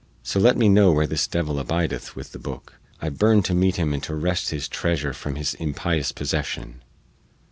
So 0.23 0.39
let 0.39 0.57
me 0.57 0.67
know 0.67 0.91
where 0.91 1.05
this 1.05 1.27
devil 1.27 1.59
abideth 1.59 2.15
with 2.15 2.31
the 2.31 2.39
booke; 2.39 2.79
I 2.99 3.09
burn 3.09 3.43
to 3.43 3.53
meet 3.53 3.75
him 3.75 3.93
and 3.93 4.01
to 4.01 4.15
wrest 4.15 4.49
his 4.49 4.67
treasure 4.67 5.13
from 5.13 5.35
his 5.35 5.53
impious 5.53 6.11
possession." 6.11 6.81